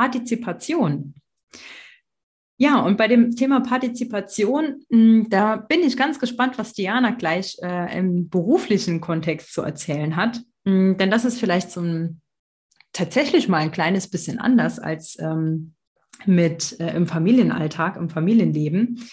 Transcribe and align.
Partizipation. 0.00 1.12
Ja, 2.56 2.80
und 2.80 2.96
bei 2.96 3.06
dem 3.06 3.36
Thema 3.36 3.60
Partizipation, 3.60 4.82
hm, 4.90 5.26
da 5.28 5.56
bin 5.56 5.80
ich 5.80 5.98
ganz 5.98 6.18
gespannt, 6.18 6.56
was 6.56 6.72
Diana 6.72 7.10
gleich 7.10 7.58
äh, 7.62 7.98
im 7.98 8.30
beruflichen 8.30 9.02
Kontext 9.02 9.52
zu 9.52 9.60
erzählen 9.60 10.16
hat. 10.16 10.40
Hm, 10.64 10.96
denn 10.96 11.10
das 11.10 11.26
ist 11.26 11.38
vielleicht 11.38 11.70
so 11.70 11.82
ein, 11.82 12.22
tatsächlich 12.94 13.48
mal 13.48 13.58
ein 13.58 13.72
kleines 13.72 14.08
bisschen 14.08 14.38
anders 14.38 14.78
als 14.78 15.18
ähm, 15.20 15.74
mit 16.24 16.80
äh, 16.80 16.96
im 16.96 17.06
Familienalltag, 17.06 17.96
im 17.96 18.08
Familienleben. 18.08 19.06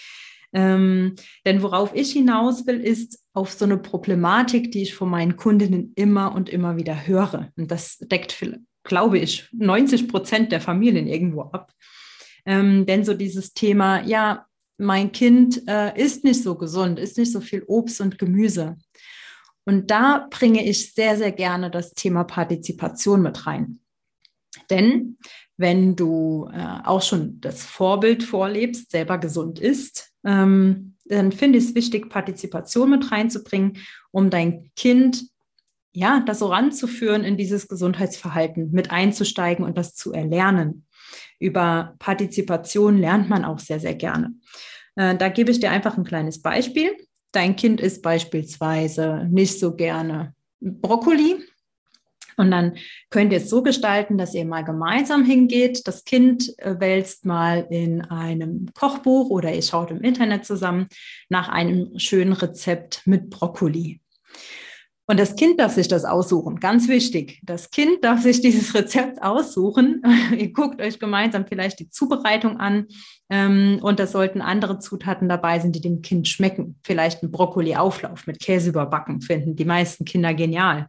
Ähm, 0.54 1.16
denn 1.44 1.62
worauf 1.62 1.94
ich 1.94 2.12
hinaus 2.12 2.66
will, 2.66 2.80
ist 2.80 3.22
auf 3.34 3.52
so 3.52 3.66
eine 3.66 3.76
Problematik, 3.76 4.72
die 4.72 4.82
ich 4.82 4.94
von 4.94 5.10
meinen 5.10 5.36
Kundinnen 5.36 5.92
immer 5.96 6.34
und 6.34 6.48
immer 6.48 6.78
wieder 6.78 7.06
höre. 7.06 7.52
Und 7.56 7.70
das 7.70 7.98
deckt, 7.98 8.32
glaube 8.88 9.18
ich, 9.18 9.48
90 9.52 10.08
Prozent 10.08 10.50
der 10.50 10.60
Familien 10.60 11.06
irgendwo 11.06 11.42
ab. 11.42 11.72
Ähm, 12.44 12.86
denn 12.86 13.04
so 13.04 13.14
dieses 13.14 13.52
Thema, 13.52 14.02
ja, 14.04 14.46
mein 14.78 15.12
Kind 15.12 15.62
äh, 15.68 15.96
ist 16.00 16.24
nicht 16.24 16.42
so 16.42 16.56
gesund, 16.56 16.98
ist 16.98 17.18
nicht 17.18 17.32
so 17.32 17.40
viel 17.40 17.62
Obst 17.66 18.00
und 18.00 18.18
Gemüse. 18.18 18.76
Und 19.64 19.90
da 19.90 20.26
bringe 20.30 20.64
ich 20.66 20.94
sehr, 20.94 21.16
sehr 21.16 21.32
gerne 21.32 21.70
das 21.70 21.92
Thema 21.92 22.24
Partizipation 22.24 23.22
mit 23.22 23.46
rein. 23.46 23.80
Denn 24.70 25.18
wenn 25.58 25.94
du 25.94 26.48
äh, 26.52 26.78
auch 26.84 27.02
schon 27.02 27.40
das 27.40 27.64
Vorbild 27.64 28.22
vorlebst, 28.22 28.90
selber 28.90 29.18
gesund 29.18 29.58
isst, 29.58 30.12
ähm, 30.24 30.94
dann 31.04 31.32
finde 31.32 31.58
ich 31.58 31.64
es 31.64 31.74
wichtig, 31.74 32.08
Partizipation 32.08 32.90
mit 32.90 33.10
reinzubringen, 33.10 33.78
um 34.10 34.30
dein 34.30 34.70
Kind 34.76 35.24
ja, 35.98 36.20
das 36.20 36.38
so 36.38 36.46
ranzuführen, 36.46 37.24
in 37.24 37.36
dieses 37.36 37.68
Gesundheitsverhalten 37.68 38.70
mit 38.70 38.90
einzusteigen 38.90 39.64
und 39.64 39.76
das 39.76 39.94
zu 39.94 40.12
erlernen. 40.12 40.86
Über 41.38 41.94
Partizipation 41.98 42.98
lernt 42.98 43.28
man 43.28 43.44
auch 43.44 43.58
sehr, 43.58 43.80
sehr 43.80 43.94
gerne. 43.94 44.34
Äh, 44.96 45.16
da 45.16 45.28
gebe 45.28 45.50
ich 45.50 45.60
dir 45.60 45.70
einfach 45.70 45.96
ein 45.96 46.04
kleines 46.04 46.40
Beispiel. 46.40 46.90
Dein 47.32 47.56
Kind 47.56 47.80
isst 47.80 48.02
beispielsweise 48.02 49.26
nicht 49.30 49.58
so 49.58 49.74
gerne 49.74 50.34
Brokkoli 50.60 51.44
und 52.38 52.52
dann 52.52 52.76
könnt 53.10 53.32
ihr 53.32 53.38
es 53.38 53.50
so 53.50 53.62
gestalten, 53.62 54.16
dass 54.16 54.32
ihr 54.32 54.44
mal 54.44 54.62
gemeinsam 54.62 55.24
hingeht. 55.24 55.86
Das 55.88 56.04
Kind 56.04 56.56
äh, 56.58 56.78
wälzt 56.78 57.26
mal 57.26 57.66
in 57.68 58.02
einem 58.02 58.68
Kochbuch 58.74 59.28
oder 59.30 59.52
ihr 59.52 59.62
schaut 59.62 59.90
im 59.90 60.00
Internet 60.00 60.44
zusammen 60.44 60.86
nach 61.28 61.48
einem 61.48 61.98
schönen 61.98 62.32
Rezept 62.32 63.02
mit 63.06 63.28
Brokkoli. 63.28 64.00
Und 65.10 65.18
das 65.18 65.36
Kind 65.36 65.58
darf 65.58 65.72
sich 65.72 65.88
das 65.88 66.04
aussuchen. 66.04 66.60
Ganz 66.60 66.86
wichtig. 66.86 67.40
Das 67.42 67.70
Kind 67.70 68.04
darf 68.04 68.20
sich 68.20 68.42
dieses 68.42 68.74
Rezept 68.74 69.22
aussuchen. 69.22 70.02
Ihr 70.38 70.52
guckt 70.52 70.82
euch 70.82 70.98
gemeinsam 70.98 71.46
vielleicht 71.46 71.80
die 71.80 71.88
Zubereitung 71.88 72.58
an. 72.58 72.88
Ähm, 73.30 73.78
und 73.80 73.98
da 74.00 74.06
sollten 74.06 74.42
andere 74.42 74.78
Zutaten 74.78 75.26
dabei 75.26 75.60
sein, 75.60 75.72
die 75.72 75.80
dem 75.80 76.02
Kind 76.02 76.28
schmecken. 76.28 76.78
Vielleicht 76.84 77.22
ein 77.22 77.30
Brokkoli-Auflauf 77.30 78.26
mit 78.26 78.38
Käse 78.38 78.68
überbacken 78.68 79.22
finden 79.22 79.56
die 79.56 79.64
meisten 79.64 80.04
Kinder 80.04 80.34
genial. 80.34 80.88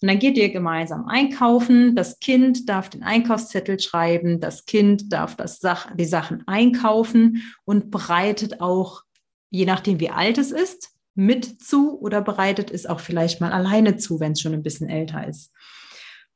Und 0.00 0.08
dann 0.08 0.20
geht 0.20 0.36
ihr 0.36 0.50
gemeinsam 0.50 1.06
einkaufen. 1.06 1.96
Das 1.96 2.20
Kind 2.20 2.68
darf 2.68 2.90
den 2.90 3.02
Einkaufszettel 3.02 3.80
schreiben. 3.80 4.38
Das 4.38 4.66
Kind 4.66 5.12
darf 5.12 5.34
das 5.34 5.58
Sach 5.58 5.88
die 5.96 6.04
Sachen 6.04 6.44
einkaufen 6.46 7.42
und 7.64 7.90
bereitet 7.90 8.60
auch, 8.60 9.02
je 9.50 9.66
nachdem 9.66 9.98
wie 9.98 10.10
alt 10.10 10.38
es 10.38 10.52
ist, 10.52 10.91
mit 11.14 11.62
zu 11.62 12.00
oder 12.00 12.22
bereitet 12.22 12.70
es 12.70 12.86
auch 12.86 13.00
vielleicht 13.00 13.40
mal 13.40 13.52
alleine 13.52 13.96
zu, 13.96 14.20
wenn 14.20 14.32
es 14.32 14.40
schon 14.40 14.54
ein 14.54 14.62
bisschen 14.62 14.88
älter 14.88 15.26
ist. 15.26 15.52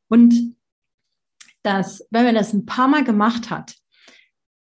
Und 0.08 0.56
das, 1.62 2.06
wenn 2.10 2.24
man 2.24 2.34
das 2.34 2.52
ein 2.52 2.66
paar 2.66 2.88
Mal 2.88 3.04
gemacht 3.04 3.50
hat, 3.50 3.74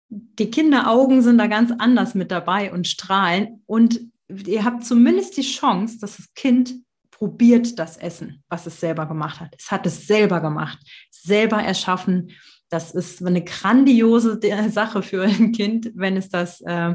die 0.09 0.51
Kinderaugen 0.51 1.23
sind 1.23 1.39
da 1.39 1.47
ganz 1.47 1.73
anders 1.79 2.15
mit 2.15 2.31
dabei 2.31 2.73
und 2.73 2.87
strahlen 2.87 3.63
und 3.67 4.01
ihr 4.29 4.65
habt 4.65 4.85
zumindest 4.85 5.37
die 5.37 5.43
Chance, 5.43 5.99
dass 6.01 6.17
das 6.17 6.33
Kind 6.35 6.75
probiert 7.11 7.79
das 7.79 7.97
Essen, 7.97 8.45
was 8.49 8.67
es 8.67 8.79
selber 8.79 9.07
gemacht 9.07 9.41
hat. 9.41 9.55
Es 9.59 9.71
hat 9.71 9.87
es 9.87 10.07
selber 10.07 10.41
gemacht, 10.41 10.79
selber 11.11 11.63
erschaffen. 11.63 12.31
Das 12.69 12.93
ist 12.93 13.25
eine 13.25 13.43
grandiose 13.43 14.39
Sache 14.71 15.03
für 15.03 15.23
ein 15.23 15.53
Kind, 15.53 15.91
wenn 15.95 16.17
es 16.17 16.29
das 16.29 16.61
äh, 16.61 16.95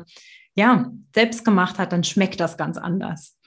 ja 0.56 0.92
selbst 1.14 1.46
gemacht 1.46 1.78
hat, 1.78 1.92
dann 1.92 2.04
schmeckt 2.04 2.40
das 2.40 2.58
ganz 2.58 2.78
anders. 2.78 3.38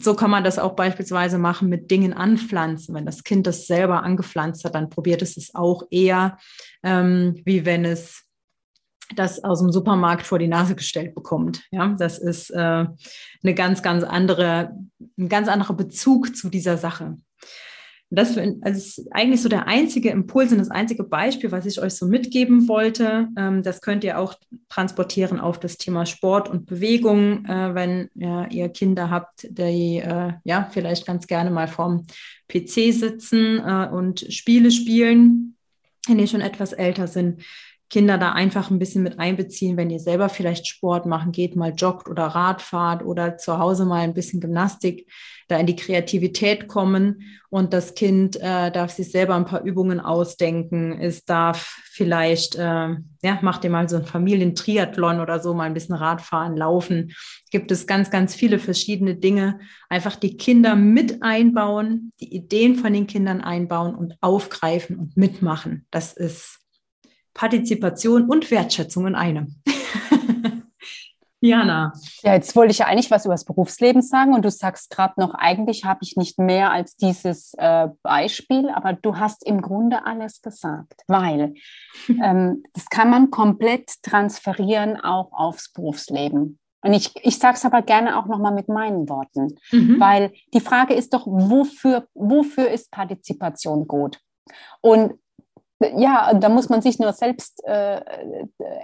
So 0.00 0.14
kann 0.14 0.30
man 0.30 0.44
das 0.44 0.58
auch 0.58 0.74
beispielsweise 0.74 1.36
machen 1.36 1.68
mit 1.68 1.90
Dingen 1.90 2.14
anpflanzen. 2.14 2.94
Wenn 2.94 3.04
das 3.04 3.22
Kind 3.22 3.46
das 3.46 3.66
selber 3.66 4.02
angepflanzt 4.02 4.64
hat, 4.64 4.74
dann 4.74 4.88
probiert 4.88 5.20
es 5.20 5.36
es 5.36 5.54
auch 5.54 5.82
eher, 5.90 6.38
ähm, 6.82 7.40
wie 7.44 7.66
wenn 7.66 7.84
es 7.84 8.24
das 9.14 9.42
aus 9.42 9.60
dem 9.60 9.72
Supermarkt 9.72 10.26
vor 10.26 10.38
die 10.38 10.48
Nase 10.48 10.74
gestellt 10.74 11.14
bekommt. 11.14 11.64
Ja, 11.70 11.94
das 11.98 12.18
ist 12.18 12.50
äh, 12.50 12.56
eine 12.58 13.54
ganz, 13.54 13.82
ganz 13.82 14.04
andere, 14.04 14.74
ein 15.18 15.28
ganz 15.28 15.48
anderer 15.48 15.74
Bezug 15.74 16.36
zu 16.36 16.48
dieser 16.48 16.76
Sache. 16.76 17.16
Das 18.10 18.36
ist 18.36 19.06
eigentlich 19.10 19.42
so 19.42 19.50
der 19.50 19.66
einzige 19.66 20.08
Impuls 20.10 20.50
und 20.50 20.58
das 20.58 20.70
einzige 20.70 21.04
Beispiel, 21.04 21.52
was 21.52 21.66
ich 21.66 21.80
euch 21.80 21.94
so 21.94 22.06
mitgeben 22.06 22.66
wollte. 22.66 23.28
Ähm, 23.36 23.62
das 23.62 23.82
könnt 23.82 24.02
ihr 24.02 24.18
auch 24.18 24.34
transportieren 24.70 25.38
auf 25.38 25.60
das 25.60 25.76
Thema 25.76 26.06
Sport 26.06 26.48
und 26.48 26.64
Bewegung, 26.64 27.44
äh, 27.44 27.74
wenn 27.74 28.08
ihr 28.14 28.68
Kinder 28.70 29.10
habt, 29.10 29.46
die 29.50 29.98
äh, 29.98 30.32
ja 30.44 30.68
vielleicht 30.70 31.06
ganz 31.06 31.26
gerne 31.26 31.50
mal 31.50 31.68
vorm 31.68 32.06
PC 32.48 32.94
sitzen 32.94 33.58
äh, 33.58 33.88
und 33.92 34.20
Spiele 34.32 34.70
spielen, 34.70 35.56
wenn 36.06 36.18
die 36.18 36.28
schon 36.28 36.40
etwas 36.40 36.72
älter 36.72 37.08
sind 37.08 37.42
Kinder 37.90 38.18
da 38.18 38.32
einfach 38.32 38.70
ein 38.70 38.78
bisschen 38.78 39.02
mit 39.02 39.18
einbeziehen, 39.18 39.76
wenn 39.76 39.90
ihr 39.90 40.00
selber 40.00 40.28
vielleicht 40.28 40.66
Sport 40.66 41.06
machen 41.06 41.32
geht, 41.32 41.56
mal 41.56 41.72
joggt 41.74 42.08
oder 42.08 42.26
Radfahrt 42.26 43.04
oder 43.04 43.38
zu 43.38 43.58
Hause 43.58 43.86
mal 43.86 44.00
ein 44.00 44.14
bisschen 44.14 44.40
Gymnastik, 44.40 45.10
da 45.48 45.56
in 45.56 45.66
die 45.66 45.76
Kreativität 45.76 46.68
kommen 46.68 47.22
und 47.50 47.72
das 47.72 47.94
Kind 47.94 48.36
äh, 48.36 48.70
darf 48.70 48.90
sich 48.90 49.10
selber 49.10 49.34
ein 49.34 49.46
paar 49.46 49.62
Übungen 49.62 50.00
ausdenken. 50.00 51.00
Es 51.00 51.24
darf 51.24 51.80
vielleicht, 51.90 52.56
äh, 52.56 52.60
ja, 53.22 53.38
macht 53.40 53.64
ihr 53.64 53.70
mal 53.70 53.88
so 53.88 53.96
ein 53.96 54.04
Familientriathlon 54.04 55.20
oder 55.20 55.40
so, 55.40 55.54
mal 55.54 55.64
ein 55.64 55.74
bisschen 55.74 55.94
Radfahren, 55.94 56.58
Laufen. 56.58 57.12
Gibt 57.50 57.70
es 57.72 57.86
ganz, 57.86 58.10
ganz 58.10 58.34
viele 58.34 58.58
verschiedene 58.58 59.16
Dinge. 59.16 59.60
Einfach 59.88 60.16
die 60.16 60.36
Kinder 60.36 60.76
mit 60.76 61.22
einbauen, 61.22 62.12
die 62.20 62.34
Ideen 62.34 62.76
von 62.76 62.92
den 62.92 63.06
Kindern 63.06 63.40
einbauen 63.40 63.94
und 63.94 64.14
aufgreifen 64.20 64.96
und 64.98 65.16
mitmachen. 65.16 65.86
Das 65.90 66.12
ist 66.12 66.58
Partizipation 67.34 68.28
und 68.28 68.50
Wertschätzung 68.50 69.06
in 69.06 69.14
einem. 69.14 69.56
Jana. 71.40 71.92
Ja, 72.22 72.34
jetzt 72.34 72.56
wollte 72.56 72.72
ich 72.72 72.78
ja 72.78 72.86
eigentlich 72.86 73.10
was 73.10 73.24
über 73.24 73.34
das 73.34 73.44
Berufsleben 73.44 74.02
sagen 74.02 74.34
und 74.34 74.44
du 74.44 74.50
sagst 74.50 74.90
gerade 74.90 75.14
noch, 75.18 75.34
eigentlich 75.34 75.84
habe 75.84 76.00
ich 76.02 76.16
nicht 76.16 76.38
mehr 76.38 76.72
als 76.72 76.96
dieses 76.96 77.54
äh, 77.58 77.88
Beispiel, 78.02 78.70
aber 78.70 78.92
du 78.94 79.18
hast 79.18 79.46
im 79.46 79.62
Grunde 79.62 80.04
alles 80.04 80.42
gesagt, 80.42 81.02
weil 81.06 81.54
ähm, 82.08 82.64
das 82.74 82.86
kann 82.86 83.10
man 83.10 83.30
komplett 83.30 84.02
transferieren 84.02 84.96
auch 84.96 85.30
aufs 85.32 85.72
Berufsleben. 85.72 86.58
Und 86.80 86.92
ich, 86.92 87.12
ich 87.22 87.38
sage 87.38 87.56
es 87.56 87.64
aber 87.64 87.82
gerne 87.82 88.18
auch 88.18 88.26
nochmal 88.26 88.52
mit 88.52 88.68
meinen 88.68 89.08
Worten, 89.08 89.56
mhm. 89.72 89.98
weil 89.98 90.32
die 90.54 90.60
Frage 90.60 90.94
ist 90.94 91.12
doch, 91.12 91.26
wofür, 91.26 92.06
wofür 92.14 92.68
ist 92.68 92.90
Partizipation 92.90 93.88
gut? 93.88 94.20
Und 94.80 95.14
ja, 95.80 96.34
da 96.34 96.48
muss 96.48 96.68
man 96.68 96.82
sich 96.82 96.98
nur 96.98 97.12
selbst 97.12 97.64
äh, 97.64 98.00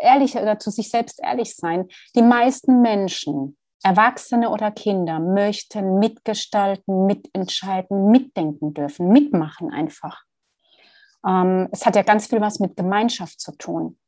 ehrlich 0.00 0.36
oder 0.36 0.58
zu 0.58 0.70
sich 0.70 0.90
selbst 0.90 1.20
ehrlich 1.22 1.56
sein. 1.56 1.88
Die 2.14 2.22
meisten 2.22 2.82
Menschen, 2.82 3.56
Erwachsene 3.82 4.50
oder 4.50 4.70
Kinder, 4.70 5.18
möchten 5.18 5.98
mitgestalten, 5.98 7.06
mitentscheiden, 7.06 8.10
mitdenken 8.10 8.74
dürfen, 8.74 9.08
mitmachen 9.08 9.72
einfach. 9.72 10.22
Ähm, 11.26 11.68
es 11.72 11.84
hat 11.84 11.96
ja 11.96 12.02
ganz 12.02 12.26
viel 12.28 12.40
was 12.40 12.60
mit 12.60 12.76
Gemeinschaft 12.76 13.40
zu 13.40 13.52
tun. 13.52 13.98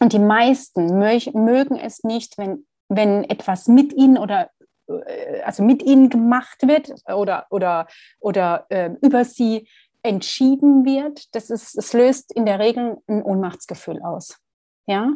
Und 0.00 0.12
die 0.12 0.18
meisten 0.18 0.98
mögen 0.98 1.76
es 1.76 2.02
nicht, 2.02 2.36
wenn, 2.36 2.66
wenn 2.88 3.24
etwas 3.24 3.68
mit 3.68 3.92
ihnen 3.92 4.18
oder 4.18 4.50
äh, 4.88 5.42
also 5.42 5.62
mit 5.62 5.82
ihnen 5.82 6.10
gemacht 6.10 6.66
wird 6.66 6.92
oder, 7.06 7.46
oder, 7.50 7.86
oder 8.20 8.66
äh, 8.70 8.90
über 9.02 9.24
sie 9.24 9.68
entschieden 10.04 10.84
wird, 10.84 11.34
das, 11.34 11.50
ist, 11.50 11.76
das 11.76 11.92
löst 11.92 12.32
in 12.32 12.46
der 12.46 12.60
Regel 12.60 12.98
ein 13.08 13.22
Ohnmachtsgefühl 13.22 14.00
aus. 14.02 14.38
Ja, 14.86 15.10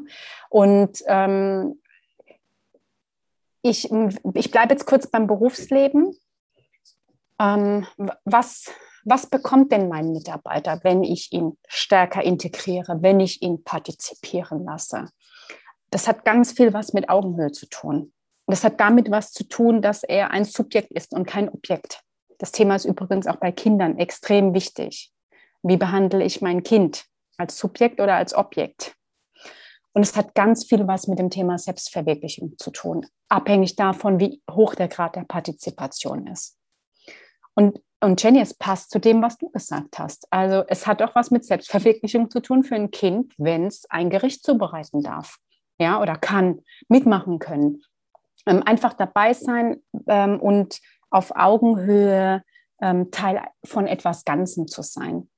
und 0.49 1.03
ähm, 1.07 1.81
ich, 3.61 3.91
ich 4.35 4.51
bleibe 4.51 4.73
jetzt 4.73 4.87
kurz 4.87 5.07
beim 5.07 5.27
Berufsleben. 5.27 6.17
Ähm, 7.39 7.87
was, 8.25 8.71
was 9.05 9.27
bekommt 9.27 9.71
denn 9.71 9.89
mein 9.89 10.13
Mitarbeiter, 10.13 10.81
wenn 10.85 11.05
ich 11.05 11.33
ihn 11.33 11.59
stärker 11.69 12.25
integriere, 12.25 13.03
wenn 13.03 13.21
ich 13.21 13.43
ihn 13.43 13.63
partizipieren 13.63 14.65
lasse? 14.65 15.11
Das 15.91 16.09
hat 16.09 16.25
ganz 16.25 16.53
viel 16.53 16.73
was 16.73 16.95
mit 16.95 17.11
Augenhöhe 17.11 17.53
zu 17.53 17.67
tun. 17.67 18.13
Das 18.47 18.65
hat 18.65 18.81
damit 18.81 19.11
was 19.11 19.33
zu 19.33 19.45
tun, 19.45 19.83
dass 19.83 20.03
er 20.03 20.31
ein 20.31 20.47
Subjekt 20.47 20.91
ist 20.93 21.13
und 21.13 21.27
kein 21.27 21.51
Objekt. 21.51 22.03
Das 22.39 22.53
Thema 22.53 22.77
ist 22.77 22.85
übrigens 22.85 23.27
auch 23.27 23.37
bei 23.37 23.53
Kindern 23.53 23.99
extrem 23.99 24.55
wichtig. 24.55 25.13
Wie 25.63 25.77
behandle 25.77 26.25
ich 26.25 26.41
mein 26.41 26.63
Kind? 26.63 27.05
Als 27.37 27.59
Subjekt 27.59 28.01
oder 28.01 28.15
als 28.15 28.35
Objekt? 28.35 28.97
Und 29.93 30.03
es 30.03 30.17
hat 30.17 30.35
ganz 30.35 30.65
viel 30.65 30.87
was 30.87 31.09
mit 31.09 31.19
dem 31.19 31.31
Thema 31.31 31.59
Selbstverwirklichung 31.59 32.57
zu 32.59 32.71
tun, 32.71 33.07
abhängig 33.29 33.75
davon, 33.75 34.21
wie 34.21 34.41
hoch 34.51 34.77
der 34.77 34.89
Grad 34.89 35.17
der 35.17 35.25
Partizipation 35.25 36.29
ist. 36.29 36.57
Und, 37.55 37.81
und 38.01 38.23
Jenny, 38.23 38.41
es 38.41 38.55
passt 38.55 38.91
zu 38.91 39.01
dem, 39.01 39.23
was 39.23 39.39
du 39.39 39.51
gesagt 39.51 39.99
hast. 39.99 40.29
Also 40.31 40.63
es 40.69 40.87
hat 40.87 41.03
auch 41.03 41.17
was 41.17 41.33
mit 41.33 41.45
Selbstverwirklichung 41.45 42.31
zu 42.31 42.41
tun 42.41 42.63
für 42.63 42.77
ein 42.77 42.93
Kind, 42.93 43.35
wenn 43.39 43.67
es 43.67 43.87
ein 43.91 44.11
Gericht 44.11 44.45
zubereiten 44.45 45.03
darf, 45.03 45.39
ja, 45.81 46.01
oder 46.01 46.17
kann, 46.17 46.61
mitmachen 46.89 47.41
können, 47.41 47.83
ähm, 48.47 48.63
einfach 48.63 48.93
dabei 48.93 49.33
sein 49.35 49.83
ähm, 50.07 50.39
und 50.39 50.81
auf 51.11 51.33
Augenhöhe 51.35 52.43
ähm, 52.81 53.11
Teil 53.11 53.43
von 53.65 53.87
etwas 53.87 54.25
Ganzen 54.25 54.69
zu 54.69 54.83
sein. 54.83 55.29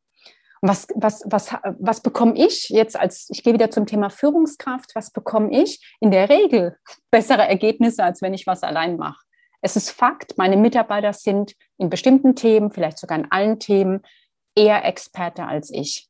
Was, 0.63 0.89
was, 0.95 1.23
was, 1.25 1.55
was 1.79 2.03
bekomme 2.03 2.35
ich 2.37 2.69
jetzt 2.69 2.99
als, 2.99 3.29
ich 3.31 3.43
gehe 3.43 3.55
wieder 3.55 3.71
zum 3.71 3.87
Thema 3.87 4.11
Führungskraft, 4.11 4.95
was 4.95 5.11
bekomme 5.11 5.51
ich? 5.51 5.97
In 6.01 6.11
der 6.11 6.29
Regel 6.29 6.77
bessere 7.11 7.49
Ergebnisse, 7.49 8.05
als 8.05 8.21
wenn 8.21 8.35
ich 8.35 8.47
was 8.47 8.63
allein 8.63 8.99
mache. 8.99 9.25
Es 9.63 9.77
ist 9.77 9.91
Fakt, 9.91 10.37
meine 10.37 10.57
Mitarbeiter 10.57 11.13
sind 11.13 11.55
in 11.79 11.89
bestimmten 11.89 12.35
Themen, 12.35 12.73
vielleicht 12.73 12.99
sogar 12.99 13.19
in 13.19 13.31
allen 13.31 13.59
Themen, 13.59 14.03
eher 14.55 14.85
Experte 14.85 15.47
als 15.47 15.71
ich. 15.71 16.09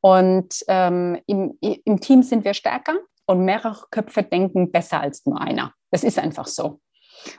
Und 0.00 0.64
ähm, 0.66 1.20
im, 1.26 1.58
im 1.60 2.00
Team 2.00 2.22
sind 2.22 2.44
wir 2.44 2.54
stärker 2.54 2.96
und 3.26 3.44
mehrere 3.44 3.86
Köpfe 3.90 4.22
denken 4.22 4.72
besser 4.72 5.00
als 5.00 5.26
nur 5.26 5.40
einer. 5.40 5.74
Das 5.90 6.04
ist 6.04 6.18
einfach 6.18 6.46
so. 6.46 6.80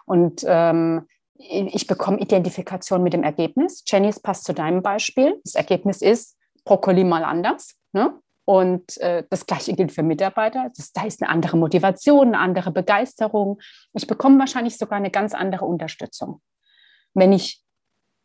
Und 0.06 0.44
ähm, 0.46 1.08
ich 1.50 1.88
bekomme 1.88 2.20
Identifikation 2.20 3.04
mit 3.04 3.14
dem 3.14 3.24
Ergebnis. 3.24 3.84
Jenny, 3.88 4.08
es 4.08 4.20
passt 4.20 4.46
zu 4.46 4.54
deinem 4.54 4.82
Beispiel. 4.82 5.40
Das 5.44 5.56
Ergebnis 5.56 6.02
ist 6.02 6.38
Brokkoli 6.66 7.04
mal 7.04 7.24
anders. 7.24 7.76
Ne? 7.94 8.20
Und 8.46 8.98
äh, 8.98 9.24
das 9.30 9.46
Gleiche 9.46 9.74
gilt 9.74 9.92
für 9.92 10.04
Mitarbeiter. 10.04 10.72
Das, 10.76 10.92
da 10.92 11.06
ist 11.06 11.22
eine 11.22 11.30
andere 11.30 11.58
Motivation, 11.58 12.30
eine 12.30 12.40
andere 12.40 12.72
Begeisterung. 12.72 13.60
Ich 13.94 14.08
bekomme 14.08 14.40
wahrscheinlich 14.40 14.78
sogar 14.78 14.98
eine 14.98 15.12
ganz 15.12 15.34
andere 15.34 15.66
Unterstützung, 15.66 16.42
wenn 17.14 17.34
ich, 17.34 17.64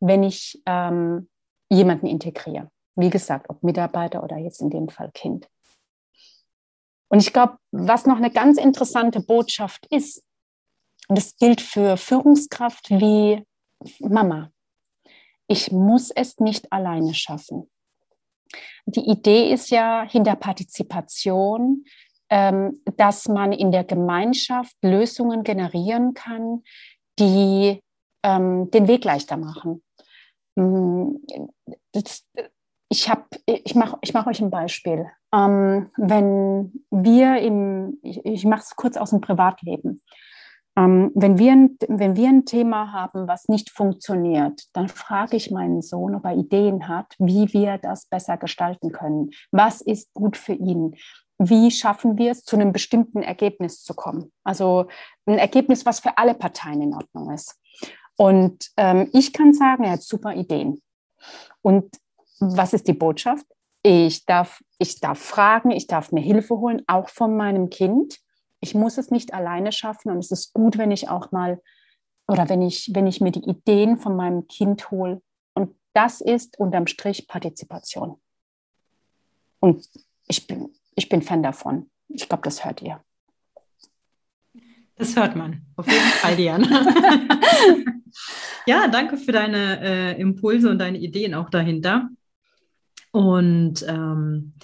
wenn 0.00 0.22
ich 0.22 0.62
ähm, 0.66 1.28
jemanden 1.68 2.06
integriere. 2.06 2.70
Wie 2.96 3.10
gesagt, 3.10 3.50
ob 3.50 3.62
Mitarbeiter 3.62 4.22
oder 4.22 4.36
jetzt 4.36 4.60
in 4.60 4.70
dem 4.70 4.88
Fall 4.88 5.10
Kind. 5.12 5.48
Und 7.08 7.20
ich 7.20 7.32
glaube, 7.32 7.58
was 7.70 8.06
noch 8.06 8.16
eine 8.16 8.30
ganz 8.30 8.58
interessante 8.58 9.20
Botschaft 9.20 9.86
ist, 9.90 10.25
und 11.08 11.18
das 11.18 11.36
gilt 11.36 11.60
für 11.60 11.96
Führungskraft 11.96 12.90
wie 12.90 13.44
Mama. 14.00 14.50
Ich 15.48 15.70
muss 15.70 16.10
es 16.10 16.38
nicht 16.38 16.72
alleine 16.72 17.14
schaffen. 17.14 17.70
Die 18.86 19.08
Idee 19.08 19.52
ist 19.52 19.70
ja 19.70 20.06
hinter 20.08 20.36
Partizipation, 20.36 21.84
ähm, 22.30 22.80
dass 22.96 23.28
man 23.28 23.52
in 23.52 23.70
der 23.70 23.84
Gemeinschaft 23.84 24.74
Lösungen 24.82 25.44
generieren 25.44 26.14
kann, 26.14 26.62
die 27.18 27.82
ähm, 28.24 28.70
den 28.70 28.88
Weg 28.88 29.04
leichter 29.04 29.36
machen. 29.36 29.82
Mm, 30.56 31.16
ich 32.88 33.10
ich 33.46 33.74
mache 33.74 33.98
ich 34.00 34.14
mach 34.14 34.26
euch 34.26 34.40
ein 34.40 34.50
Beispiel. 34.50 35.06
Ähm, 35.32 35.90
wenn 35.96 36.84
wir 36.90 37.38
im, 37.38 37.98
ich, 38.02 38.24
ich 38.24 38.44
mache 38.44 38.62
es 38.62 38.76
kurz 38.76 38.96
aus 38.96 39.10
dem 39.10 39.20
Privatleben. 39.20 40.00
Ähm, 40.76 41.10
wenn, 41.14 41.38
wir 41.38 41.52
ein, 41.52 41.78
wenn 41.88 42.16
wir 42.16 42.28
ein 42.28 42.44
Thema 42.44 42.92
haben, 42.92 43.26
was 43.26 43.48
nicht 43.48 43.70
funktioniert, 43.70 44.64
dann 44.74 44.88
frage 44.88 45.36
ich 45.36 45.50
meinen 45.50 45.80
Sohn, 45.80 46.14
ob 46.14 46.24
er 46.24 46.36
Ideen 46.36 46.86
hat, 46.88 47.14
wie 47.18 47.52
wir 47.52 47.78
das 47.78 48.06
besser 48.06 48.36
gestalten 48.36 48.92
können. 48.92 49.30
Was 49.50 49.80
ist 49.80 50.12
gut 50.12 50.36
für 50.36 50.52
ihn? 50.52 50.94
Wie 51.38 51.70
schaffen 51.70 52.18
wir 52.18 52.30
es, 52.30 52.44
zu 52.44 52.56
einem 52.56 52.72
bestimmten 52.72 53.22
Ergebnis 53.22 53.82
zu 53.82 53.94
kommen? 53.94 54.32
Also 54.44 54.86
ein 55.26 55.38
Ergebnis, 55.38 55.86
was 55.86 56.00
für 56.00 56.16
alle 56.18 56.34
Parteien 56.34 56.82
in 56.82 56.94
Ordnung 56.94 57.30
ist. 57.32 57.58
Und 58.16 58.70
ähm, 58.76 59.08
ich 59.12 59.32
kann 59.32 59.52
sagen, 59.52 59.84
er 59.84 59.92
hat 59.92 60.02
super 60.02 60.34
Ideen. 60.34 60.80
Und 61.62 61.96
was 62.38 62.72
ist 62.72 62.88
die 62.88 62.94
Botschaft? 62.94 63.46
Ich 63.82 64.24
darf, 64.26 64.62
ich 64.78 65.00
darf 65.00 65.18
fragen, 65.18 65.70
ich 65.70 65.86
darf 65.86 66.12
mir 66.12 66.20
Hilfe 66.20 66.58
holen, 66.58 66.82
auch 66.86 67.08
von 67.08 67.36
meinem 67.36 67.70
Kind 67.70 68.18
ich 68.66 68.74
muss 68.74 68.98
es 68.98 69.12
nicht 69.12 69.32
alleine 69.32 69.70
schaffen 69.70 70.10
und 70.10 70.18
es 70.18 70.32
ist 70.32 70.52
gut, 70.52 70.76
wenn 70.76 70.90
ich 70.90 71.08
auch 71.08 71.30
mal 71.30 71.62
oder 72.26 72.48
wenn 72.48 72.62
ich, 72.62 72.90
wenn 72.92 73.06
ich 73.06 73.20
mir 73.20 73.30
die 73.30 73.48
Ideen 73.48 73.96
von 73.96 74.16
meinem 74.16 74.48
Kind 74.48 74.90
hole. 74.90 75.22
Und 75.54 75.76
das 75.92 76.20
ist 76.20 76.58
unterm 76.58 76.88
Strich 76.88 77.28
Partizipation. 77.28 78.20
Und 79.60 79.88
ich 80.26 80.48
bin, 80.48 80.70
ich 80.96 81.08
bin 81.08 81.22
Fan 81.22 81.44
davon. 81.44 81.88
Ich 82.08 82.28
glaube, 82.28 82.42
das 82.42 82.64
hört 82.64 82.82
ihr. 82.82 83.00
Das 84.96 85.14
hört 85.14 85.36
man. 85.36 85.64
Auf 85.76 85.86
jeden 85.86 86.00
Fall, 86.00 86.34
Diana. 86.34 86.66
ja, 88.66 88.88
danke 88.88 89.16
für 89.16 89.30
deine 89.30 89.80
äh, 89.80 90.20
Impulse 90.20 90.70
und 90.70 90.78
deine 90.78 90.98
Ideen 90.98 91.34
auch 91.34 91.50
dahinter. 91.50 92.08
Und 93.12 93.86
ähm, 93.86 94.54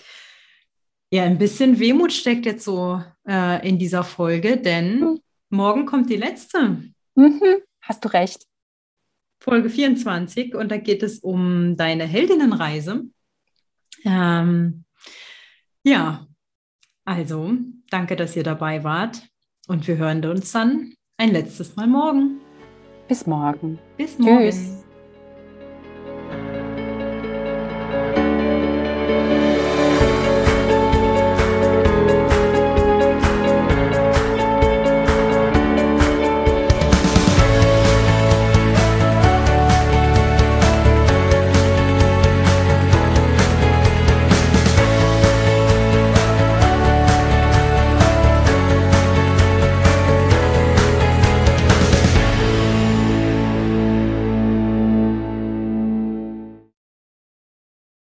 ja, 1.10 1.22
ein 1.22 1.38
bisschen 1.38 1.78
Wehmut 1.78 2.12
steckt 2.12 2.46
jetzt 2.46 2.64
so 2.64 3.00
äh, 3.26 3.66
in 3.68 3.78
dieser 3.78 4.04
Folge, 4.04 4.56
denn 4.56 5.00
mhm. 5.00 5.20
morgen 5.50 5.86
kommt 5.86 6.10
die 6.10 6.16
letzte. 6.16 6.82
Mhm, 7.14 7.62
hast 7.80 8.04
du 8.04 8.08
recht. 8.08 8.46
Folge 9.40 9.70
24 9.70 10.54
und 10.54 10.70
da 10.70 10.76
geht 10.76 11.02
es 11.02 11.18
um 11.18 11.76
deine 11.76 12.06
Heldinnenreise. 12.06 13.04
Ähm, 14.04 14.84
ja, 15.82 16.26
also 17.04 17.52
danke, 17.90 18.14
dass 18.14 18.36
ihr 18.36 18.44
dabei 18.44 18.84
wart 18.84 19.22
und 19.66 19.86
wir 19.88 19.96
hören 19.96 20.24
uns 20.24 20.52
dann 20.52 20.94
ein 21.16 21.32
letztes 21.32 21.74
Mal 21.76 21.88
morgen. 21.88 22.40
Bis 23.08 23.26
morgen. 23.26 23.78
Bis 23.96 24.18
morgen. 24.18 24.50
Tschüss. 24.50 24.91